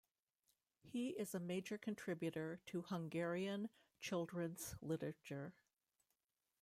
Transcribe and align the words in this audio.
He 0.81 1.09
is 1.09 1.35
a 1.35 1.39
major 1.39 1.77
contributor 1.77 2.59
to 2.65 2.81
Hungarian 2.81 3.69
children's 3.99 4.75
literature. 4.81 5.53